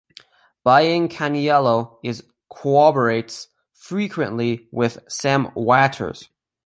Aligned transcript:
Biancaniello 0.65 1.99
is 2.03 2.23
collaborates 2.51 3.45
frequently 3.71 4.67
with 4.71 4.97
Sam 5.07 5.51
Watters. 5.55 6.27